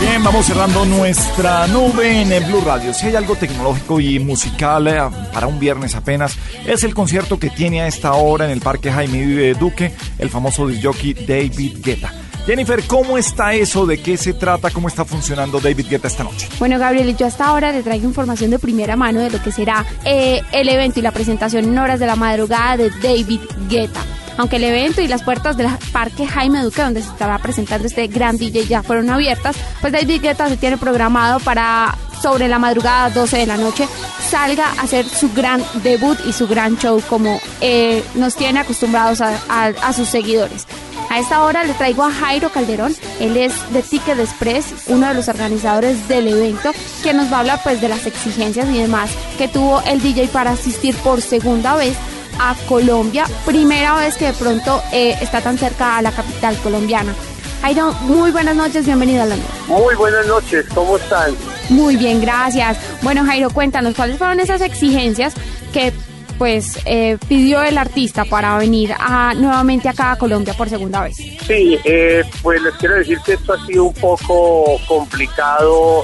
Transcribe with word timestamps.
Bien, 0.00 0.24
vamos 0.24 0.46
cerrando 0.46 0.86
nuestra 0.86 1.66
nube 1.66 2.22
en 2.22 2.32
el 2.32 2.42
Blue 2.44 2.62
Radio. 2.64 2.94
Si 2.94 3.06
hay 3.06 3.16
algo 3.16 3.36
tecnológico 3.36 4.00
y 4.00 4.18
musical 4.18 4.88
eh, 4.88 4.98
para 5.30 5.46
un 5.46 5.60
viernes 5.60 5.94
apenas, 5.94 6.38
es 6.66 6.84
el 6.84 6.94
concierto 6.94 7.38
que 7.38 7.50
tiene 7.50 7.82
a 7.82 7.86
esta 7.86 8.14
hora 8.14 8.46
en 8.46 8.50
el 8.50 8.60
Parque 8.62 8.90
Jaime 8.90 9.52
Duque 9.54 9.92
el 10.18 10.30
famoso 10.30 10.66
disjockey 10.66 11.12
David 11.12 11.84
Guetta. 11.84 12.10
Jennifer, 12.46 12.82
¿cómo 12.86 13.18
está 13.18 13.52
eso? 13.52 13.84
¿De 13.84 13.98
qué 14.00 14.16
se 14.16 14.32
trata? 14.32 14.70
¿Cómo 14.70 14.88
está 14.88 15.04
funcionando 15.04 15.60
David 15.60 15.86
Guetta 15.90 16.08
esta 16.08 16.24
noche? 16.24 16.48
Bueno, 16.58 16.78
Gabriel, 16.78 17.14
yo 17.14 17.26
hasta 17.26 17.46
ahora 17.46 17.70
le 17.70 17.82
traigo 17.82 18.06
información 18.06 18.50
de 18.50 18.58
primera 18.58 18.96
mano 18.96 19.20
de 19.20 19.28
lo 19.28 19.42
que 19.42 19.52
será 19.52 19.84
eh, 20.06 20.40
el 20.52 20.70
evento 20.70 20.98
y 20.98 21.02
la 21.02 21.12
presentación 21.12 21.66
en 21.66 21.78
horas 21.78 22.00
de 22.00 22.06
la 22.06 22.16
madrugada 22.16 22.78
de 22.78 22.90
David 23.02 23.40
Guetta. 23.68 24.00
Aunque 24.40 24.56
el 24.56 24.64
evento 24.64 25.02
y 25.02 25.06
las 25.06 25.22
puertas 25.22 25.58
del 25.58 25.68
Parque 25.92 26.26
Jaime 26.26 26.62
Duque, 26.62 26.80
donde 26.80 27.02
se 27.02 27.10
estará 27.10 27.38
presentando 27.40 27.86
este 27.86 28.06
gran 28.06 28.38
DJ, 28.38 28.66
ya 28.66 28.82
fueron 28.82 29.10
abiertas, 29.10 29.54
pues 29.82 29.92
David 29.92 30.22
Guetta 30.22 30.48
se 30.48 30.56
tiene 30.56 30.78
programado 30.78 31.40
para 31.40 31.94
sobre 32.22 32.48
la 32.48 32.58
madrugada 32.58 33.10
12 33.10 33.36
de 33.36 33.46
la 33.46 33.58
noche 33.58 33.86
salga 34.30 34.66
a 34.66 34.82
hacer 34.82 35.06
su 35.06 35.30
gran 35.34 35.62
debut 35.82 36.18
y 36.26 36.32
su 36.32 36.48
gran 36.48 36.78
show 36.78 37.02
como 37.06 37.38
eh, 37.60 38.02
nos 38.14 38.34
tiene 38.34 38.60
acostumbrados 38.60 39.20
a, 39.20 39.92
sus 39.92 40.08
seguidores. 40.08 40.66
A 41.10 41.18
esta 41.18 41.42
hora 41.42 41.64
le 41.64 41.74
traigo 41.74 42.04
a 42.04 42.10
Jairo 42.10 42.50
Calderón, 42.50 42.94
él 43.18 43.36
es 43.36 43.52
de 43.74 43.82
Ticket 43.82 44.18
Express, 44.18 44.72
uno 44.86 45.08
de 45.08 45.14
los 45.14 45.28
organizadores 45.28 46.08
del 46.08 46.28
evento, 46.28 46.70
que 47.02 47.12
nos 47.12 47.30
va 47.30 47.38
a 47.38 47.40
hablar 47.40 47.60
pues 47.62 47.80
de 47.82 47.88
las 47.88 48.06
exigencias 48.06 48.68
y 48.70 48.78
demás 48.78 49.10
que 49.36 49.48
tuvo 49.48 49.82
el 49.82 50.00
DJ 50.00 50.28
para 50.28 50.52
asistir 50.52 50.94
por 50.96 51.20
segunda 51.20 51.74
vez 51.74 51.94
a 52.40 52.56
Colombia, 52.66 53.26
primera 53.44 53.96
vez 53.96 54.16
que 54.16 54.26
de 54.26 54.32
pronto 54.32 54.82
eh, 54.92 55.14
está 55.20 55.42
tan 55.42 55.58
cerca 55.58 55.98
a 55.98 56.02
la 56.02 56.10
capital 56.10 56.56
colombiana. 56.62 57.14
Jairo, 57.60 57.92
muy 58.02 58.30
buenas 58.30 58.56
noches, 58.56 58.86
bienvenido 58.86 59.22
a 59.22 59.26
la 59.26 59.36
noche. 59.36 59.48
Muy 59.68 59.94
buenas 59.94 60.26
noches, 60.26 60.64
¿cómo 60.74 60.96
están? 60.96 61.34
Muy 61.68 61.96
bien, 61.96 62.22
gracias. 62.22 62.78
Bueno, 63.02 63.26
Jairo, 63.26 63.50
cuéntanos 63.50 63.94
cuáles 63.94 64.16
fueron 64.16 64.40
esas 64.40 64.62
exigencias 64.62 65.34
que 65.74 65.92
pues 66.38 66.78
eh, 66.86 67.18
pidió 67.28 67.62
el 67.62 67.76
artista 67.76 68.24
para 68.24 68.56
venir 68.56 68.94
a, 68.98 69.34
nuevamente 69.34 69.90
acá 69.90 70.12
a 70.12 70.16
Colombia 70.16 70.54
por 70.54 70.70
segunda 70.70 71.02
vez. 71.02 71.16
Sí, 71.16 71.78
eh, 71.84 72.24
pues 72.40 72.62
les 72.62 72.74
quiero 72.76 72.94
decir 72.94 73.18
que 73.26 73.34
esto 73.34 73.52
ha 73.52 73.66
sido 73.66 73.84
un 73.84 73.94
poco 73.94 74.80
complicado, 74.88 76.02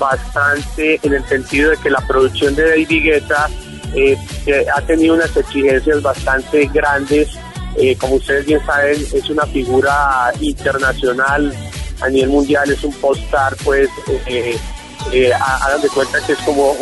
bastante 0.00 0.98
en 1.02 1.14
el 1.14 1.24
sentido 1.26 1.70
de 1.70 1.76
que 1.76 1.90
la 1.90 2.00
producción 2.00 2.56
de 2.56 2.68
David 2.68 3.02
Guetta 3.04 3.48
eh, 3.94 4.16
ha 4.74 4.80
tenido 4.82 5.14
unas 5.14 5.36
exigencias 5.36 6.02
bastante 6.02 6.66
grandes. 6.72 7.28
Eh, 7.76 7.96
como 7.96 8.14
ustedes 8.14 8.46
bien 8.46 8.64
saben, 8.64 9.06
es 9.12 9.28
una 9.28 9.44
figura 9.46 10.32
internacional 10.40 11.52
a 12.00 12.08
nivel 12.08 12.30
mundial, 12.30 12.70
es 12.70 12.82
un 12.84 12.92
postar, 12.94 13.54
pues, 13.64 13.88
eh, 14.26 14.58
hagan 15.32 15.80
de 15.82 15.88
cuenta 15.88 16.18
que 16.26 16.32
es 16.32 16.38
como 16.40 16.74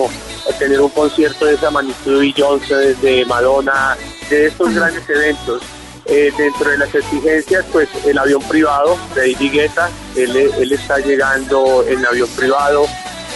tener 0.58 0.80
un 0.80 0.90
concierto 0.90 1.46
de 1.46 1.54
esa 1.54 1.70
magnitud 1.70 2.12
de 2.12 2.18
Beyoncé, 2.20 2.94
de 2.94 3.24
Madonna, 3.26 3.96
de 4.30 4.46
estos 4.46 4.74
grandes 4.74 5.08
eventos. 5.08 5.62
dentro 6.06 6.70
de 6.70 6.76
las 6.76 6.94
exigencias, 6.94 7.64
pues 7.72 7.88
el 8.04 8.18
avión 8.18 8.42
privado 8.42 8.98
de 9.14 9.32
Guetta, 9.32 9.88
él, 10.14 10.36
él 10.36 10.72
está 10.72 10.98
llegando 10.98 11.82
en 11.88 12.04
avión 12.04 12.28
privado, 12.36 12.86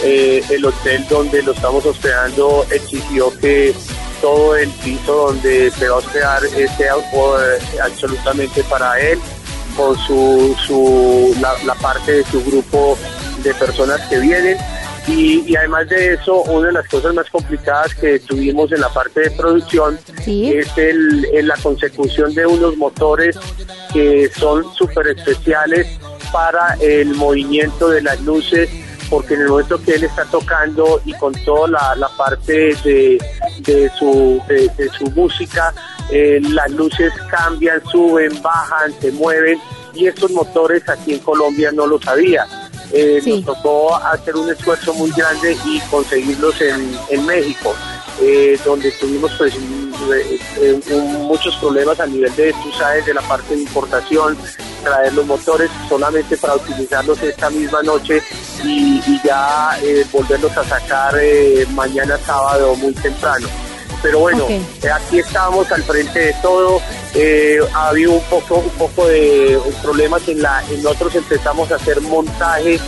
eh, 0.03 0.41
el 0.49 0.65
hotel 0.65 1.05
donde 1.09 1.43
lo 1.43 1.51
estamos 1.51 1.85
hospedando 1.85 2.65
exigió 2.71 3.37
que 3.39 3.73
todo 4.21 4.55
el 4.55 4.69
piso 4.69 5.13
donde 5.27 5.71
se 5.71 5.89
va 5.89 5.95
a 5.95 5.99
hospedar 5.99 6.41
sea 6.47 6.95
eh, 6.95 7.59
absolutamente 7.83 8.63
para 8.63 8.99
él, 8.99 9.19
con 9.75 9.97
su, 9.97 10.55
su 10.65 11.35
la, 11.41 11.75
parte 11.75 12.13
de 12.13 12.23
su 12.25 12.43
grupo 12.43 12.97
de 13.43 13.53
personas 13.53 14.01
que 14.09 14.19
vienen. 14.19 14.57
Y, 15.07 15.55
además 15.55 15.89
de 15.89 16.13
eso, 16.13 16.43
una 16.43 16.67
de 16.67 16.73
las 16.73 16.87
cosas 16.87 17.15
más 17.15 17.29
complicadas 17.29 17.95
que 17.95 18.19
tuvimos 18.19 18.71
en 18.71 18.81
la 18.81 18.89
parte 18.89 19.21
de 19.21 19.31
producción 19.31 19.97
es 20.27 20.77
el, 20.77 21.47
la 21.47 21.55
consecución 21.57 22.33
de 22.35 22.45
unos 22.45 22.77
motores 22.77 23.35
que 23.91 24.29
son 24.37 24.71
súper 24.75 25.07
especiales 25.07 25.87
para 26.31 26.75
el 26.79 27.15
movimiento 27.15 27.89
de 27.89 28.03
las 28.03 28.21
luces 28.21 28.69
porque 29.09 29.33
en 29.33 29.41
el 29.41 29.47
momento 29.49 29.81
que 29.81 29.95
él 29.95 30.03
está 30.03 30.25
tocando 30.25 31.01
y 31.05 31.13
con 31.13 31.33
toda 31.43 31.95
la, 31.95 32.09
parte 32.17 32.75
de, 32.83 33.19
su, 33.97 34.41
de, 34.47 34.89
su 34.97 35.05
música, 35.11 35.73
eh, 36.11 36.39
las 36.41 36.69
luces 36.71 37.11
cambian, 37.29 37.81
suben, 37.91 38.41
bajan, 38.41 38.93
se 38.99 39.11
mueven 39.11 39.59
y 39.93 40.07
estos 40.07 40.31
motores 40.31 40.87
aquí 40.87 41.13
en 41.13 41.19
Colombia 41.19 41.71
no 41.71 41.87
lo 41.87 41.99
sabía. 42.01 42.45
Eh, 42.91 43.21
Nos 43.25 43.45
tocó 43.45 43.95
hacer 43.95 44.35
un 44.35 44.49
esfuerzo 44.49 44.93
muy 44.93 45.11
grande 45.11 45.55
y 45.65 45.79
conseguirlos 45.91 46.59
en, 46.61 46.97
en 47.09 47.25
México. 47.25 47.75
Eh, 48.21 48.59
donde 48.65 48.91
tuvimos 48.91 49.31
pues 49.37 49.53
muchos 51.19 51.55
problemas 51.55 52.01
a 52.01 52.05
nivel 52.05 52.35
de, 52.35 52.51
tú 52.51 52.69
sabes, 52.77 53.05
de 53.05 53.13
la 53.13 53.21
parte 53.21 53.55
de 53.55 53.61
importación, 53.61 54.37
traer 54.83 55.13
los 55.13 55.25
motores 55.25 55.69
solamente 55.87 56.35
para 56.35 56.55
utilizarlos 56.55 57.21
esta 57.23 57.49
misma 57.49 57.81
noche 57.81 58.21
y, 58.63 59.21
ya 59.23 59.77
eh, 59.83 60.05
volverlos 60.11 60.55
a 60.57 60.63
sacar 60.63 61.15
mañana 61.73 62.17
sábado 62.25 62.75
muy 62.75 62.93
temprano. 62.93 63.47
Pero 64.01 64.19
bueno, 64.19 64.45
aquí 64.93 65.19
estamos 65.19 65.69
al 65.71 65.83
frente 65.83 66.19
de 66.19 66.33
todo. 66.41 66.81
ha 67.73 67.89
habido 67.89 68.13
un 68.13 68.23
poco, 68.23 68.55
un 68.59 68.69
poco 68.71 69.07
de 69.07 69.59
problemas 69.81 70.25
en 70.29 70.41
la, 70.41 70.63
en 70.69 70.81
nosotros 70.81 71.15
empezamos 71.15 71.69
a 71.71 71.75
hacer 71.75 71.99
montaje 72.01 72.79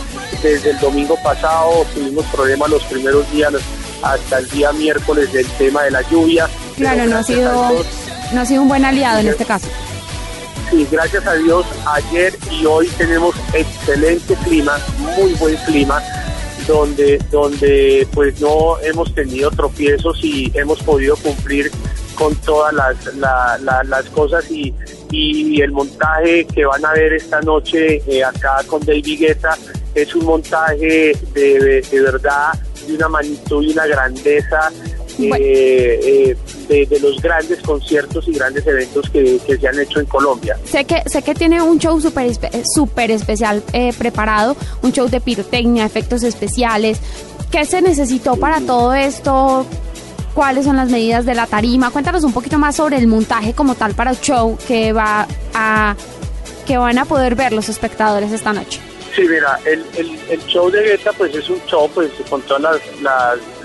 desde 0.42 0.70
el 0.70 0.78
domingo 0.80 1.16
pasado, 1.22 1.86
tuvimos 1.94 2.24
problemas 2.26 2.70
los 2.70 2.82
primeros 2.84 3.30
días, 3.30 3.52
hasta 4.02 4.38
el 4.38 4.48
día 4.50 4.72
miércoles 4.72 5.32
del 5.32 5.46
tema 5.52 5.82
de 5.82 5.90
la 5.92 6.02
lluvia. 6.02 6.48
Claro, 6.76 7.06
no 7.06 7.18
ha, 7.18 7.22
sido, 7.22 7.84
no 8.32 8.40
ha 8.40 8.46
sido 8.46 8.62
un 8.62 8.68
buen 8.68 8.84
aliado 8.84 9.20
en 9.20 9.28
este 9.28 9.44
caso. 9.44 9.68
Sí, 10.72 10.88
gracias 10.90 11.26
a 11.26 11.34
Dios, 11.34 11.66
ayer 11.84 12.34
y 12.50 12.64
hoy 12.64 12.88
tenemos 12.96 13.34
excelente 13.52 14.34
clima, 14.36 14.78
muy 15.00 15.34
buen 15.34 15.54
clima, 15.66 16.02
donde, 16.66 17.18
donde 17.30 18.08
pues 18.14 18.40
no 18.40 18.78
hemos 18.78 19.14
tenido 19.14 19.50
tropiezos 19.50 20.18
y 20.24 20.50
hemos 20.54 20.82
podido 20.82 21.14
cumplir 21.16 21.70
con 22.14 22.34
todas 22.36 22.72
las, 22.72 23.14
las 23.16 24.04
cosas 24.14 24.50
y, 24.50 24.72
y, 25.10 25.60
el 25.60 25.72
montaje 25.72 26.46
que 26.46 26.64
van 26.64 26.82
a 26.86 26.92
ver 26.94 27.12
esta 27.12 27.42
noche 27.42 28.02
eh, 28.06 28.24
acá 28.24 28.62
con 28.66 28.82
David 28.82 29.20
Guetta 29.20 29.58
es 29.94 30.14
un 30.14 30.24
montaje 30.24 31.12
de, 31.34 31.82
de 31.90 32.00
verdad 32.00 32.54
de 32.86 32.94
una 32.94 33.10
magnitud 33.10 33.62
y 33.62 33.72
una 33.72 33.86
grandeza 33.86 34.70
eh, 35.18 36.00
eh, 36.02 36.36
de, 36.68 36.86
los 37.00 37.20
grandes 37.20 37.60
conciertos 37.60 38.26
y 38.28 38.32
grandes 38.32 38.66
eventos 38.66 39.08
que, 39.10 39.38
se 39.38 39.68
han 39.68 39.78
hecho 39.78 40.00
en 40.00 40.06
Colombia. 40.06 40.56
Sé 40.64 40.84
que, 40.84 41.02
sé 41.06 41.22
que 41.22 41.34
tiene 41.34 41.62
un 41.62 41.78
show 41.78 42.00
súper 42.00 42.32
super 42.74 43.10
especial 43.10 43.62
eh, 43.72 43.92
preparado, 43.96 44.56
un 44.82 44.92
show 44.92 45.08
de 45.08 45.20
pirotecnia, 45.20 45.84
efectos 45.84 46.22
especiales. 46.22 47.00
¿Qué 47.50 47.64
se 47.64 47.82
necesitó 47.82 48.36
para 48.36 48.60
todo 48.60 48.94
esto? 48.94 49.66
¿Cuáles 50.34 50.64
son 50.64 50.76
las 50.76 50.88
medidas 50.88 51.26
de 51.26 51.34
la 51.34 51.46
tarima? 51.46 51.90
Cuéntanos 51.90 52.24
un 52.24 52.32
poquito 52.32 52.58
más 52.58 52.76
sobre 52.76 52.96
el 52.96 53.06
montaje 53.06 53.52
como 53.52 53.74
tal 53.74 53.94
para 53.94 54.12
el 54.12 54.20
show 54.20 54.56
que 54.66 54.92
va 54.92 55.26
a 55.54 55.94
que 56.66 56.78
van 56.78 56.98
a 56.98 57.04
poder 57.04 57.34
ver 57.34 57.52
los 57.52 57.68
espectadores 57.68 58.32
esta 58.32 58.52
noche. 58.52 58.80
Sí, 59.14 59.22
mira, 59.28 59.58
el, 59.66 59.84
el, 60.30 60.46
show 60.46 60.70
de 60.70 60.82
Guetta 60.82 61.12
pues 61.12 61.34
es 61.34 61.48
un 61.50 61.60
show 61.66 61.90
pues 61.92 62.10
con 62.30 62.40
todos 62.42 62.62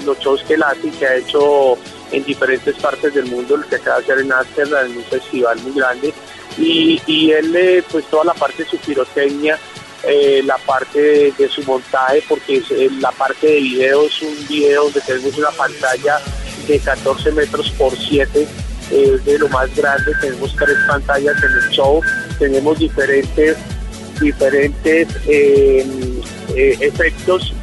los 0.04 0.20
shows 0.20 0.44
que 0.44 0.56
él 0.56 0.64
hace 0.64 0.88
y 0.88 0.92
que 0.92 1.08
ha 1.08 1.16
hecho 1.16 1.78
en 2.12 2.24
diferentes 2.24 2.76
partes 2.76 3.14
del 3.14 3.26
mundo, 3.26 3.56
el 3.56 3.66
que 3.66 3.76
acaba 3.76 3.98
de 3.98 4.04
hacer 4.04 4.20
en 4.20 4.32
Amsterdam, 4.32 4.86
en 4.86 4.98
un 4.98 5.04
festival 5.06 5.60
muy 5.62 5.74
grande. 5.74 6.14
Y, 6.58 7.02
y 7.06 7.32
él, 7.32 7.56
eh, 7.56 7.84
pues 7.92 8.06
toda 8.06 8.26
la 8.26 8.34
parte 8.34 8.64
de 8.64 8.70
su 8.70 8.78
pirotecnia, 8.78 9.60
eh, 10.04 10.42
la 10.44 10.58
parte 10.58 11.34
de, 11.38 11.50
su 11.50 11.64
montaje, 11.64 12.24
porque 12.28 12.62
eh, 12.70 12.90
la 13.00 13.12
parte 13.12 13.48
de 13.48 13.60
video 13.60 14.04
es 14.06 14.22
un 14.22 14.48
video 14.48 14.84
donde 14.86 15.02
tenemos 15.02 15.38
una 15.38 15.52
pantalla 15.52 16.20
de 16.68 16.80
14 16.80 17.32
metros 17.32 17.70
por 17.72 17.96
7, 17.96 18.48
es 18.92 19.26
de 19.26 19.40
lo 19.40 19.50
más 19.50 19.76
grande, 19.76 20.14
tenemos 20.22 20.56
tres 20.56 20.78
pantallas 20.88 21.36
en 21.44 21.52
el 21.52 21.70
show, 21.72 22.02
tenemos 22.40 22.80
diferentes 22.80 23.58
diferentes 24.20 25.08
eh, 25.28 25.86
eh, 26.56 26.78
efectos, 26.82 27.54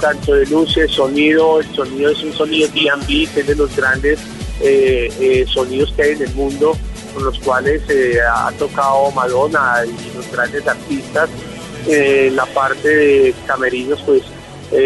tanto 0.00 0.34
de 0.34 0.46
luces, 0.46 0.90
sonido, 0.90 1.60
el 1.60 1.74
sonido 1.74 2.10
es 2.10 2.22
un 2.22 2.32
sonido 2.32 2.68
D&B, 2.68 3.28
que 3.32 3.40
es 3.40 3.46
de 3.46 3.54
los 3.54 3.74
grandes 3.76 4.20
eh, 4.60 5.44
sonidos 5.48 5.92
que 5.92 6.02
hay 6.02 6.12
en 6.12 6.22
el 6.22 6.34
mundo, 6.34 6.76
con 7.14 7.24
los 7.24 7.38
cuales 7.40 7.82
ha 8.30 8.52
tocado 8.52 9.10
Madonna 9.12 9.84
y 9.84 10.16
los 10.16 10.30
grandes 10.30 10.66
artistas. 10.66 11.30
la 11.86 12.46
parte 12.46 12.88
de 12.88 13.34
camerinos, 13.46 14.02
pues 14.02 14.22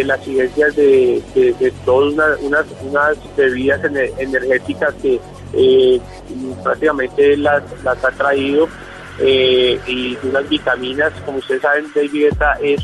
las 0.04 0.26
iglesias 0.28 0.76
de, 0.76 1.22
de, 1.34 1.72
todas 1.84 2.38
unas, 2.40 2.66
unas, 2.82 3.16
bebidas 3.36 3.80
energéticas 4.18 4.94
que 5.02 5.20
prácticamente 6.62 7.36
las, 7.36 7.62
las 7.82 8.04
ha 8.04 8.10
traído 8.10 8.68
eh, 9.18 9.78
y 9.86 10.16
unas 10.22 10.48
vitaminas. 10.48 11.12
Como 11.24 11.38
ustedes 11.38 11.62
saben, 11.62 11.86
David 11.94 12.12
Guetta 12.12 12.54
es 12.62 12.80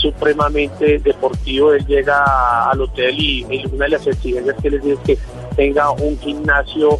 supremamente 0.00 0.98
deportivo. 0.98 1.72
Él 1.72 1.86
llega 1.86 2.70
al 2.70 2.80
hotel 2.80 3.14
y, 3.18 3.44
una 3.72 3.84
de 3.84 3.90
las 3.90 4.06
exigencias 4.06 4.56
que 4.62 4.70
les 4.70 4.82
dice 4.82 4.94
es 4.94 5.00
que 5.06 5.18
tenga 5.56 5.90
un 5.90 6.18
gimnasio 6.18 6.98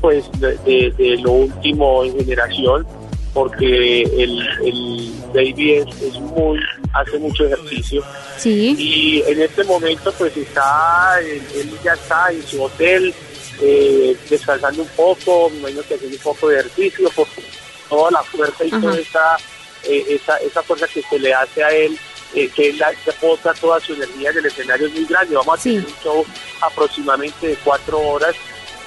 pues 0.00 0.30
de, 0.40 1.18
lo 1.22 1.32
último 1.32 2.04
en 2.04 2.16
generación 2.16 2.86
porque 3.34 4.02
el, 4.02 4.40
el 4.64 5.12
David 5.32 5.84
es, 6.02 6.20
muy 6.20 6.58
hace 6.92 7.18
mucho 7.18 7.44
ejercicio. 7.46 8.02
Sí. 8.36 8.74
Y 8.76 9.22
en 9.30 9.42
este 9.42 9.62
momento 9.64 10.12
pues 10.18 10.36
está 10.36 11.18
él, 11.20 11.72
ya 11.84 11.92
está 11.92 12.32
en 12.32 12.42
su 12.42 12.62
hotel 12.62 13.14
eh, 13.62 14.16
descansando 14.28 14.82
un 14.82 14.88
poco 14.88 15.50
me 15.50 15.58
imagino 15.58 15.82
que 15.82 15.94
haciendo 15.94 16.16
un 16.16 16.22
poco 16.22 16.48
de 16.48 16.60
ejercicio 16.60 17.10
por 17.10 17.26
toda 17.88 18.10
la 18.10 18.22
fuerza 18.22 18.64
y 18.64 18.70
toda 18.70 18.98
esa, 18.98 19.36
eh, 19.84 20.04
esa 20.08 20.38
esa 20.38 20.62
fuerza 20.62 20.86
que 20.88 21.02
se 21.02 21.18
le 21.18 21.34
hace 21.34 21.62
a 21.62 21.70
él 21.70 21.98
eh, 22.34 22.48
que 22.54 22.70
él 22.70 22.82
bota 23.20 23.52
toda 23.54 23.80
su 23.80 23.94
energía 23.94 24.30
en 24.30 24.38
el 24.38 24.46
escenario 24.46 24.86
es 24.86 24.94
muy 24.94 25.04
grande. 25.04 25.34
Vamos 25.34 25.58
a 25.58 25.62
tener 25.62 25.84
un 25.84 25.94
show 26.02 26.24
aproximadamente 26.60 27.48
de 27.48 27.56
cuatro 27.56 27.98
horas. 28.00 28.34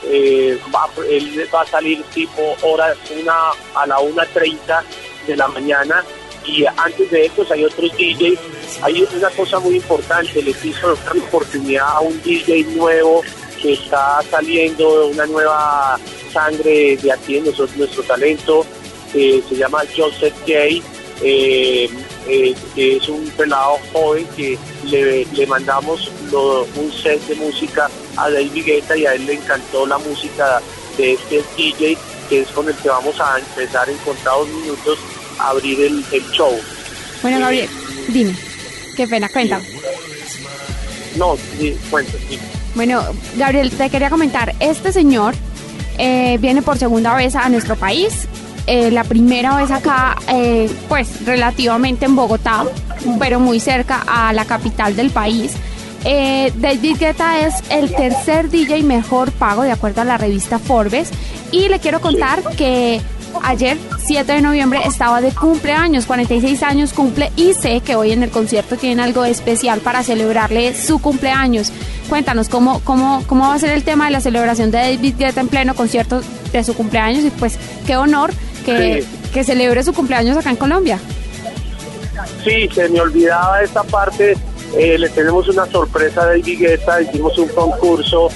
Eh, 0.06 0.58
va, 0.74 0.90
él 1.10 1.48
va 1.54 1.62
a 1.62 1.68
salir 1.68 2.04
tipo 2.14 2.56
hora 2.62 2.94
una 3.18 3.52
a 3.76 3.88
la 3.88 3.98
1.30 4.00 4.84
de 5.28 5.36
la 5.38 5.48
mañana 5.48 6.04
y 6.46 6.66
antes 6.66 7.10
de 7.10 7.26
eso 7.26 7.46
hay 7.50 7.66
otros 7.66 7.92
DJs. 7.98 8.40
Hay 8.82 9.08
una 9.16 9.30
cosa 9.30 9.60
muy 9.60 9.76
importante, 9.76 10.42
les 10.42 10.64
hizo 10.66 10.98
una 11.12 11.24
oportunidad 11.24 11.88
a 11.88 12.00
un 12.02 12.22
DJ 12.22 12.64
nuevo 12.76 13.22
que 13.62 13.74
está 13.74 14.22
saliendo, 14.30 15.08
una 15.08 15.26
nueva 15.26 15.98
sangre 16.34 16.98
de 16.98 17.12
aquí 17.12 17.38
en 17.38 17.46
nuestro, 17.46 17.68
nuestro 17.78 18.04
talento, 18.04 18.66
se 19.14 19.56
llama 19.56 19.84
Joseph 19.96 20.34
J. 20.40 20.84
Eh, 21.22 21.90
eh, 22.28 22.56
es 22.76 23.08
un 23.10 23.26
pelado 23.38 23.78
joven 23.92 24.26
que 24.36 24.58
le, 24.86 25.48
mandamos 25.48 26.12
un 26.32 26.92
set 26.92 27.22
de 27.28 27.36
música 27.36 27.90
a 28.18 28.30
David 28.30 28.66
Guetta 28.66 28.98
y 28.98 29.06
a 29.06 29.14
él 29.14 29.26
le 29.26 29.34
encantó 29.34 29.86
la 29.86 29.98
música 29.98 30.62
de 30.98 31.14
este 31.14 31.44
DJ 31.58 31.98
que 32.30 32.42
es 32.42 32.48
con 32.50 32.68
el 32.68 32.76
que 32.76 32.90
vamos 32.90 33.20
a 33.20 33.40
empezar 33.40 33.90
en 33.90 33.98
contados 33.98 34.48
minutos 34.48 34.98
a 35.40 35.50
abrir 35.50 35.80
el, 35.82 36.04
show. 36.32 36.54
Bueno, 37.22 37.40
Gabriel, 37.40 37.70
dime, 38.08 38.36
qué 38.96 39.08
pena, 39.08 39.30
cuéntame. 39.30 39.68
No, 41.18 41.38
sí, 41.58 41.78
cuéntame. 41.90 42.20
Bueno, 42.76 43.04
Gabriel, 43.36 43.72
te 43.72 43.90
quería 43.90 44.10
comentar, 44.10 44.56
este 44.60 44.92
señor 44.92 45.36
eh, 45.98 46.38
viene 46.40 46.62
por 46.62 46.78
segunda 46.78 47.14
vez 47.16 47.36
a 47.36 47.50
nuestro 47.50 47.76
país 47.76 48.28
eh, 48.66 48.92
la 48.92 49.04
primera 49.04 49.58
vez 49.58 49.72
acá, 49.72 50.16
eh, 50.28 50.70
pues 50.88 51.26
relativamente 51.26 52.06
en 52.06 52.16
Bogotá, 52.16 52.66
pero 53.20 53.40
muy 53.40 53.60
cerca 53.60 54.04
a 54.08 54.32
la 54.34 54.46
capital 54.46 54.96
del 54.96 55.10
país. 55.10 55.54
Eh, 56.06 56.52
David 56.58 56.98
Guetta 57.00 57.40
es 57.40 57.56
el 57.70 57.94
tercer 57.94 58.50
DJ 58.50 58.84
mejor 58.84 59.32
pago 59.32 59.64
de 59.64 59.72
acuerdo 59.72 60.02
a 60.02 60.06
la 60.06 60.18
revista 60.18 60.60
Forbes 60.60 61.10
y 61.52 61.70
le 61.70 61.80
quiero 61.80 62.02
contar 62.02 62.44
que 62.58 63.00
ayer 63.42 63.78
7 64.00 64.34
de 64.34 64.42
noviembre 64.42 64.82
estaba 64.86 65.22
de 65.22 65.32
cumpleaños, 65.32 66.06
46 66.06 66.62
años 66.64 66.92
cumple 66.92 67.32
y 67.38 67.54
sé 67.54 67.80
que 67.80 67.96
hoy 67.96 68.12
en 68.12 68.22
el 68.22 68.32
concierto 68.32 68.76
tienen 68.76 69.00
algo 69.00 69.24
especial 69.24 69.80
para 69.80 70.04
celebrarle 70.04 70.76
su 70.76 71.00
cumpleaños. 71.00 71.72
Cuéntanos 72.10 72.50
cómo, 72.50 72.82
cómo, 72.84 73.24
cómo 73.26 73.48
va 73.48 73.56
a 73.56 73.60
ser 73.60 73.72
el 73.72 73.84
tema 73.84 74.06
de 74.06 74.12
la 74.12 74.22
celebración 74.22 74.72
de 74.72 74.80
David 74.80 75.16
Guetta 75.18 75.40
en 75.40 75.48
pleno 75.48 75.74
concierto 75.74 76.22
de 76.52 76.64
su 76.66 76.74
cumpleaños 76.74 77.24
y 77.24 77.30
pues 77.32 77.58
qué 77.88 77.96
honor 77.96 78.34
que, 78.64 79.44
celebre 79.44 79.84
su 79.84 79.94
cumpleaños 79.94 80.38
acá 80.38 80.50
en 80.50 80.56
Colombia. 80.56 81.00
Sí, 82.44 82.70
se 82.74 82.90
me 82.90 83.02
olvidaba 83.02 83.62
esta 83.62 83.84
parte. 83.84 84.38
Eh, 84.78 84.98
le 84.98 85.10
tenemos 85.10 85.48
una 85.50 85.66
sorpresa 85.66 86.26
de 86.28 86.42
Guetta. 86.42 87.02
Hicimos 87.02 87.38
un 87.38 87.48
concurso 87.50 88.30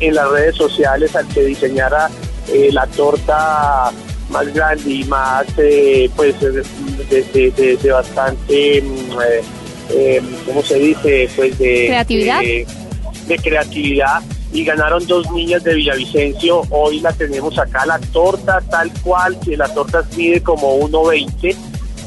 en 0.00 0.14
las 0.14 0.30
redes 0.30 0.56
sociales 0.56 1.16
al 1.16 1.26
que 1.28 1.44
diseñara 1.44 2.08
eh, 2.52 2.70
la 2.72 2.86
torta 2.86 3.90
más 4.30 4.54
grande 4.54 4.90
y 4.90 5.04
más, 5.04 5.46
eh, 5.58 6.08
pues, 6.14 6.38
de, 6.40 7.76
de, 7.82 7.90
bastante, 7.90 8.82
mm, 8.82 10.46
¿cómo 10.46 10.62
se 10.62 10.78
dice? 10.78 11.28
Pues 11.34 11.58
de 11.58 11.86
creatividad. 11.88 12.40
de 12.40 13.38
creatividad 13.42 14.22
y 14.54 14.64
ganaron 14.64 15.04
dos 15.06 15.30
niñas 15.32 15.64
de 15.64 15.74
Villavicencio. 15.74 16.62
Hoy 16.70 17.00
la 17.00 17.12
tenemos 17.12 17.58
acá, 17.58 17.84
la 17.84 17.98
torta 17.98 18.60
tal 18.70 18.90
cual, 19.02 19.38
que 19.40 19.56
la 19.56 19.68
torta 19.74 20.04
mide 20.16 20.42
como 20.42 20.78
1,20. 20.78 21.56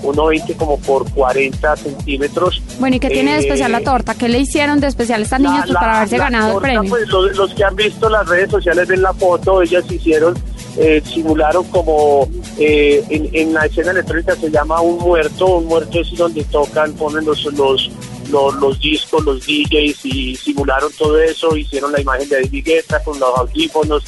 1,20 0.04 0.56
como 0.56 0.80
por 0.80 1.12
40 1.12 1.76
centímetros. 1.76 2.62
Bueno, 2.80 2.96
¿y 2.96 3.00
qué 3.00 3.10
tiene 3.10 3.34
de 3.34 3.40
especial 3.40 3.72
la 3.72 3.80
eh, 3.80 3.84
torta? 3.84 4.16
¿Qué 4.16 4.30
le 4.30 4.40
hicieron 4.40 4.80
de 4.80 4.88
especial 4.88 5.22
a 5.22 5.24
estas 5.24 5.40
niñas 5.42 5.64
pues, 5.66 5.74
para 5.74 5.98
haberse 5.98 6.18
ganado 6.18 6.54
el 6.54 6.62
premio? 6.62 6.90
Pues, 6.90 7.10
los, 7.10 7.54
que 7.54 7.64
han 7.64 7.76
visto 7.76 8.08
las 8.08 8.28
redes 8.28 8.50
sociales 8.50 8.88
ven 8.88 9.02
la 9.02 9.14
foto, 9.14 9.62
ellas 9.62 9.84
hicieron, 9.92 10.36
eh, 10.78 11.02
simularon 11.04 11.66
como 11.66 12.30
eh, 12.60 13.04
en, 13.10 13.54
la 13.54 13.66
escena 13.66 13.92
electrónica 13.92 14.36
se 14.36 14.52
llama 14.52 14.80
un 14.82 15.00
muerto, 15.00 15.58
un 15.58 15.66
muerto 15.66 16.00
es 16.00 16.16
donde 16.16 16.44
tocan, 16.46 16.94
ponen 16.94 17.26
los, 17.26 17.44
los 17.56 17.90
los, 18.30 18.80
discos, 18.80 19.24
los 19.24 19.46
DJs 19.46 20.06
y 20.06 20.36
simularon 20.36 20.92
todo 20.94 21.20
eso, 21.20 21.56
hicieron 21.56 21.92
la 21.92 22.02
imagen 22.02 22.28
de 22.30 22.42
David 22.42 22.66
Guetta 22.66 23.04
con 23.04 23.20
los 23.20 23.38
audífonos 23.38 24.04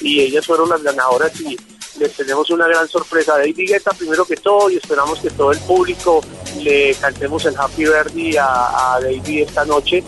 y 0.00 0.20
ellas 0.20 0.46
fueron 0.46 0.68
las 0.68 0.82
ganadoras 0.82 1.38
y 1.40 1.58
les 1.98 2.12
tenemos 2.16 2.48
una 2.50 2.66
gran 2.66 2.88
sorpresa 2.88 3.36
de 3.36 3.52
David 3.52 3.68
Guetta 3.68 3.90
primero 3.92 4.24
que 4.24 4.36
todo 4.36 4.70
y 4.70 4.76
esperamos 4.76 5.20
que 5.20 5.30
todo 5.30 5.52
el 5.52 5.58
público 5.60 6.20
le 6.62 6.94
cantemos 6.94 7.44
el 7.46 7.56
Happy 7.56 8.36
a, 8.36 8.94
a 8.94 9.00
David 9.00 9.42
esta 9.42 9.64
noche 9.64 10.02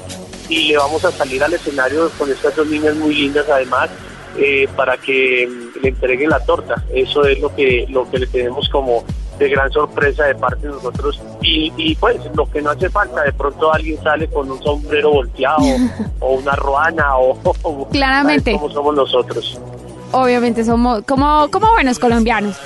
y 0.48 0.68
le 0.68 0.76
vamos 0.76 1.04
a 1.04 1.12
salir 1.12 1.42
al 1.42 1.52
escenario 1.52 2.10
con 2.18 2.30
estas 2.30 2.56
dos 2.56 2.66
niñas 2.66 2.94
muy 2.96 3.14
lindas 3.14 3.46
además 3.48 3.90
eh, 4.38 4.66
para 4.76 4.96
que 4.96 5.46
le 5.82 5.88
entreguen 5.90 6.30
la 6.30 6.40
torta. 6.40 6.82
Eso 6.94 7.26
es 7.26 7.38
lo 7.38 7.54
que, 7.54 7.84
lo 7.90 8.10
que 8.10 8.18
le 8.18 8.26
tenemos 8.26 8.66
como 8.70 9.04
de 9.42 9.48
gran 9.48 9.70
sorpresa 9.72 10.24
de 10.24 10.34
parte 10.34 10.66
de 10.66 10.72
nosotros 10.72 11.20
y, 11.42 11.72
y 11.76 11.94
pues 11.96 12.16
lo 12.34 12.48
que 12.50 12.62
no 12.62 12.70
hace 12.70 12.88
falta, 12.88 13.22
de 13.22 13.32
pronto 13.32 13.72
alguien 13.72 14.02
sale 14.02 14.28
con 14.28 14.50
un 14.50 14.62
sombrero 14.62 15.10
volteado 15.10 15.62
o 16.20 16.34
una 16.34 16.52
ruana 16.52 17.16
o, 17.18 17.88
claramente 17.92 18.52
como 18.52 18.70
somos 18.70 18.94
nosotros. 18.94 19.60
Obviamente 20.12 20.64
somos 20.64 21.02
como, 21.04 21.50
como 21.50 21.70
buenos 21.72 21.98
colombianos. 21.98 22.56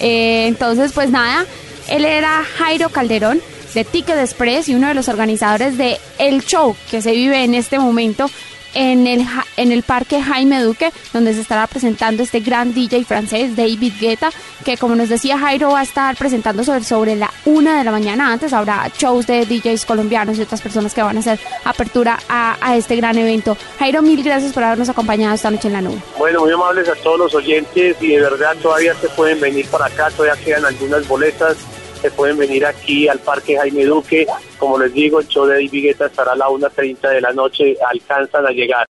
Eh, 0.00 0.46
entonces 0.46 0.92
pues 0.92 1.10
nada, 1.10 1.44
él 1.88 2.04
era 2.04 2.42
Jairo 2.58 2.88
Calderón 2.88 3.40
de 3.74 3.84
Ticket 3.84 4.18
Express 4.18 4.68
y 4.68 4.74
uno 4.74 4.88
de 4.88 4.94
los 4.94 5.08
organizadores 5.08 5.78
de 5.78 5.98
El 6.18 6.42
Show 6.44 6.74
que 6.90 7.02
se 7.02 7.12
vive 7.12 7.44
en 7.44 7.54
este 7.54 7.78
momento 7.78 8.26
en 8.74 9.06
el, 9.06 9.26
en 9.56 9.72
el 9.72 9.82
Parque 9.82 10.22
Jaime 10.22 10.62
Duque, 10.62 10.92
donde 11.12 11.34
se 11.34 11.40
estará 11.40 11.66
presentando 11.66 12.22
este 12.22 12.40
gran 12.40 12.74
DJ 12.74 13.04
francés, 13.04 13.56
David 13.56 13.92
Guetta, 14.00 14.30
que 14.64 14.76
como 14.76 14.94
nos 14.94 15.08
decía 15.08 15.38
Jairo, 15.38 15.70
va 15.70 15.80
a 15.80 15.84
estar 15.84 16.16
presentando 16.16 16.64
sobre, 16.64 16.84
sobre 16.84 17.16
la 17.16 17.30
una 17.44 17.78
de 17.78 17.84
la 17.84 17.90
mañana. 17.90 18.32
Antes 18.32 18.52
habrá 18.52 18.90
shows 18.96 19.26
de 19.26 19.46
DJs 19.46 19.84
colombianos 19.84 20.38
y 20.38 20.42
otras 20.42 20.60
personas 20.60 20.94
que 20.94 21.02
van 21.02 21.16
a 21.16 21.20
hacer 21.20 21.38
apertura 21.64 22.18
a, 22.28 22.56
a 22.60 22.76
este 22.76 22.96
gran 22.96 23.16
evento. 23.18 23.56
Jairo, 23.78 24.02
mil 24.02 24.22
gracias 24.22 24.52
por 24.52 24.62
habernos 24.62 24.88
acompañado 24.88 25.34
esta 25.34 25.50
noche 25.50 25.68
en 25.68 25.74
la 25.74 25.80
nube. 25.80 26.00
Bueno, 26.18 26.40
muy 26.40 26.52
amables 26.52 26.88
a 26.88 26.94
todos 26.96 27.18
los 27.18 27.34
oyentes 27.34 27.96
y 28.00 28.08
de 28.08 28.20
verdad 28.20 28.56
todavía 28.62 28.94
se 28.94 29.08
pueden 29.10 29.40
venir 29.40 29.66
para 29.68 29.86
acá, 29.86 30.10
todavía 30.10 30.42
quedan 30.44 30.64
algunas 30.64 31.06
boletas 31.08 31.56
se 32.00 32.10
pueden 32.10 32.38
venir 32.38 32.64
aquí 32.64 33.08
al 33.08 33.18
Parque 33.18 33.56
Jaime 33.56 33.84
Duque. 33.84 34.26
Como 34.58 34.78
les 34.78 34.92
digo, 34.92 35.20
el 35.20 35.28
show 35.28 35.46
de 35.46 35.54
David 35.54 36.00
estará 36.00 36.32
a 36.32 36.36
la 36.36 36.48
1.30 36.48 37.08
de 37.10 37.20
la 37.20 37.32
noche, 37.32 37.76
alcanzan 37.88 38.46
a 38.46 38.50
llegar. 38.50 38.88